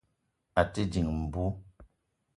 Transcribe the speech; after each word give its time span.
À 0.59 0.63
te 0.73 0.81
dìng 0.91 1.11
mbú 1.21 1.45